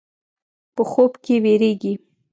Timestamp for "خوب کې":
0.89-1.35